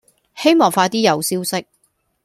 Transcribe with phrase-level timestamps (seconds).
[0.35, 1.63] 希望快啲有消息